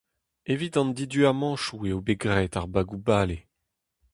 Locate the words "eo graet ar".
1.89-2.67